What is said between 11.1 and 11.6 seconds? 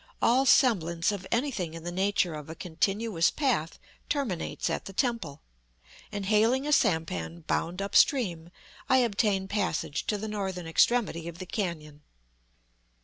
of the